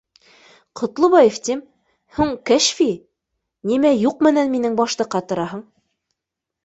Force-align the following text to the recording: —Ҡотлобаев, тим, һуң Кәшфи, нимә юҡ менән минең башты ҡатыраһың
—Ҡотлобаев, 0.79 1.35
тим, 1.47 1.59
һуң 2.19 2.33
Кәшфи, 2.51 2.87
нимә 3.73 3.95
юҡ 3.97 4.27
менән 4.29 4.51
минең 4.55 4.81
башты 4.81 5.09
ҡатыраһың 5.17 5.63